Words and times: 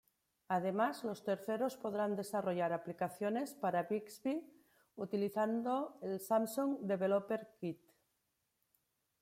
Además, 0.55 1.03
los 1.03 1.23
terceros 1.23 1.77
podrán 1.77 2.15
desarrollar 2.15 2.73
aplicaciones 2.73 3.53
para 3.53 3.83
Bixby 3.83 4.43
utilizando 4.95 5.99
el 6.01 6.19
Samsung 6.19 6.79
Developer 6.79 7.51
Kit. 7.59 7.79